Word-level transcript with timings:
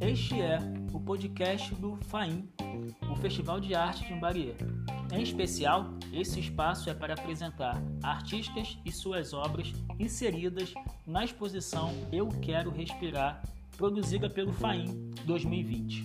Este 0.00 0.40
é 0.40 0.58
o 0.92 0.98
podcast 1.00 1.74
do 1.76 1.96
FAIM, 2.08 2.48
o 3.10 3.16
Festival 3.16 3.60
de 3.60 3.74
Arte 3.74 4.06
de 4.06 4.12
Imbaria. 4.12 4.54
Em 5.12 5.22
especial, 5.22 5.94
esse 6.12 6.40
espaço 6.40 6.90
é 6.90 6.94
para 6.94 7.14
apresentar 7.14 7.82
artistas 8.02 8.78
e 8.84 8.92
suas 8.92 9.32
obras 9.32 9.72
inseridas 9.98 10.74
na 11.06 11.24
exposição 11.24 11.92
Eu 12.12 12.28
Quero 12.28 12.70
Respirar, 12.70 13.42
produzida 13.76 14.28
pelo 14.28 14.52
FAIM 14.52 15.12
2020. 15.24 16.04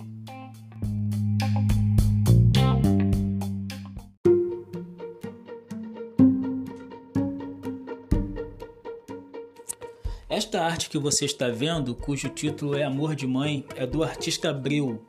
Esta 10.34 10.64
arte 10.64 10.90
que 10.90 10.98
você 10.98 11.26
está 11.26 11.48
vendo, 11.48 11.94
cujo 11.94 12.28
título 12.28 12.74
é 12.74 12.82
Amor 12.82 13.14
de 13.14 13.24
Mãe, 13.24 13.64
é 13.76 13.86
do 13.86 14.02
artista 14.02 14.50
Abreu. 14.50 15.00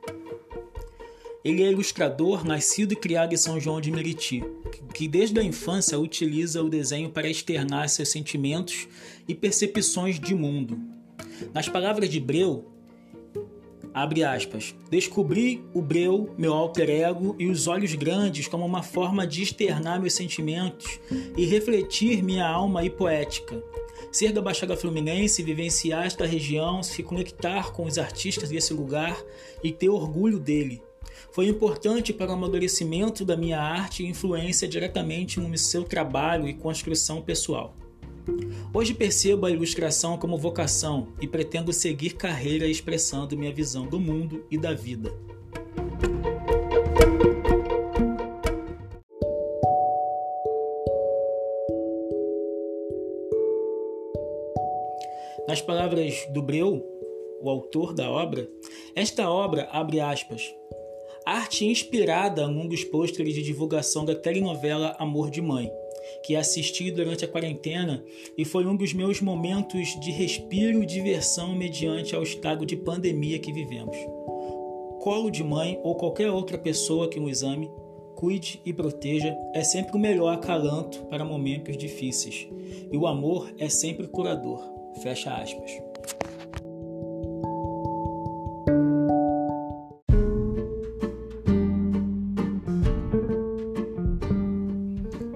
Ele 1.44 1.64
é 1.64 1.72
ilustrador, 1.72 2.44
nascido 2.44 2.92
e 2.92 2.96
criado 2.96 3.32
em 3.32 3.36
São 3.36 3.58
João 3.58 3.80
de 3.80 3.90
Meriti, 3.90 4.44
que 4.94 5.08
desde 5.08 5.40
a 5.40 5.42
infância 5.42 5.98
utiliza 5.98 6.62
o 6.62 6.68
desenho 6.68 7.10
para 7.10 7.28
externar 7.28 7.88
seus 7.88 8.08
sentimentos 8.08 8.86
e 9.26 9.34
percepções 9.34 10.20
de 10.20 10.32
mundo. 10.32 10.78
Nas 11.52 11.68
palavras 11.68 12.08
de 12.08 12.20
Breu, 12.20 12.64
abre 13.92 14.22
aspas, 14.22 14.76
descobri 14.88 15.60
o 15.74 15.82
Breu, 15.82 16.32
meu 16.38 16.54
alter 16.54 16.88
ego, 16.88 17.34
e 17.36 17.48
os 17.48 17.66
olhos 17.66 17.92
grandes 17.96 18.46
como 18.46 18.64
uma 18.64 18.84
forma 18.84 19.26
de 19.26 19.42
externar 19.42 20.00
meus 20.00 20.14
sentimentos 20.14 21.00
e 21.36 21.44
refletir 21.46 22.22
minha 22.22 22.46
alma 22.46 22.84
e 22.84 22.90
poética 22.90 23.60
ser 24.10 24.32
da 24.32 24.40
Baixada 24.40 24.76
Fluminense, 24.76 25.42
vivenciar 25.42 26.06
esta 26.06 26.26
região, 26.26 26.82
se 26.82 27.02
conectar 27.02 27.72
com 27.72 27.84
os 27.84 27.98
artistas 27.98 28.48
desse 28.48 28.72
lugar 28.72 29.16
e 29.62 29.72
ter 29.72 29.88
orgulho 29.88 30.38
dele. 30.38 30.82
Foi 31.32 31.48
importante 31.48 32.12
para 32.12 32.30
o 32.30 32.34
amadurecimento 32.34 33.24
da 33.24 33.36
minha 33.36 33.60
arte 33.60 34.02
e 34.02 34.06
influência 34.06 34.66
diretamente 34.66 35.38
no 35.40 35.56
seu 35.58 35.84
trabalho 35.84 36.48
e 36.48 36.54
construção 36.54 37.22
pessoal. 37.22 37.74
Hoje 38.74 38.92
percebo 38.92 39.46
a 39.46 39.50
ilustração 39.50 40.18
como 40.18 40.36
vocação 40.36 41.08
e 41.20 41.28
pretendo 41.28 41.72
seguir 41.72 42.14
carreira 42.14 42.66
expressando 42.66 43.36
minha 43.36 43.52
visão 43.52 43.86
do 43.86 44.00
mundo 44.00 44.44
e 44.50 44.58
da 44.58 44.74
vida. 44.74 45.14
Nas 55.48 55.60
palavras 55.60 56.26
do 56.32 56.42
Breu, 56.42 56.84
o 57.40 57.48
autor 57.48 57.94
da 57.94 58.10
obra, 58.10 58.48
esta 58.96 59.30
obra 59.30 59.68
abre 59.70 60.00
aspas. 60.00 60.42
Arte 61.24 61.64
inspirada 61.64 62.48
num 62.48 62.66
dos 62.66 62.82
pôsteres 62.82 63.34
de 63.34 63.42
divulgação 63.42 64.04
da 64.04 64.14
telenovela 64.14 64.96
Amor 64.98 65.30
de 65.30 65.40
Mãe, 65.40 65.70
que 66.24 66.34
assisti 66.34 66.90
durante 66.90 67.24
a 67.24 67.28
quarentena 67.28 68.04
e 68.36 68.44
foi 68.44 68.66
um 68.66 68.76
dos 68.76 68.92
meus 68.92 69.20
momentos 69.20 69.88
de 70.00 70.10
respiro 70.10 70.82
e 70.82 70.86
diversão 70.86 71.54
mediante 71.54 72.14
ao 72.14 72.24
estado 72.24 72.66
de 72.66 72.76
pandemia 72.76 73.38
que 73.38 73.52
vivemos. 73.52 73.96
Colo 75.00 75.30
de 75.30 75.44
mãe 75.44 75.78
ou 75.84 75.94
qualquer 75.94 76.30
outra 76.30 76.58
pessoa 76.58 77.08
que 77.08 77.20
nos 77.20 77.44
ame, 77.44 77.70
cuide 78.16 78.60
e 78.64 78.72
proteja 78.72 79.36
é 79.54 79.62
sempre 79.62 79.94
o 79.94 80.00
melhor 80.00 80.32
acalanto 80.32 81.04
para 81.06 81.24
momentos 81.24 81.76
difíceis. 81.76 82.48
E 82.90 82.96
o 82.96 83.06
amor 83.06 83.52
é 83.58 83.68
sempre 83.68 84.08
curador. 84.08 84.75
Fecha 85.02 85.34
aspas. 85.34 85.70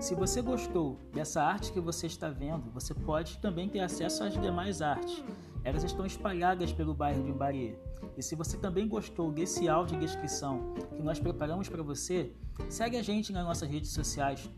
Se 0.00 0.15
você 0.15 0.43
gostou 0.43 0.99
dessa 1.12 1.43
arte 1.43 1.72
que 1.72 1.81
você 1.81 2.06
está 2.06 2.31
vendo, 2.31 2.70
você 2.72 2.94
pode 2.94 3.38
também 3.38 3.69
ter 3.69 3.81
acesso 3.81 4.25
às 4.25 4.32
demais 4.32 4.82
artes. 4.82 5.22
Elas 5.62 5.84
estão 5.84 6.06
espalhadas 6.06 6.72
pelo 6.72 6.94
bairro 6.94 7.22
de 7.22 7.31
Imbarie. 7.31 7.76
E 8.16 8.22
se 8.22 8.34
você 8.34 8.56
também 8.56 8.88
gostou 8.88 9.31
desse 9.31 9.69
áudio 9.69 9.99
de 9.99 10.06
descrição 10.06 10.75
que 10.97 11.03
nós 11.03 11.20
preparamos 11.20 11.69
para 11.69 11.82
você, 11.82 12.32
segue 12.69 12.97
a 12.97 13.03
gente 13.03 13.32
nas 13.32 13.44
nossas 13.44 13.69
redes 13.69 13.93
sociais, 13.93 14.50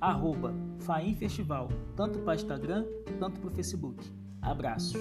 arroba 0.00 0.52
Faim 0.80 1.14
Festival, 1.14 1.68
tanto 1.96 2.18
para 2.18 2.34
Instagram 2.34 2.84
quanto 3.18 3.40
para 3.40 3.48
o 3.48 3.52
Facebook. 3.52 4.17
Abraços. 4.42 4.96